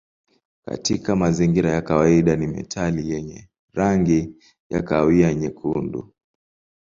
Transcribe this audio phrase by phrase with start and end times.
[0.65, 4.35] Katika mazingira ya kawaida ni metali yenye rangi
[4.69, 6.13] ya kahawia nyekundu.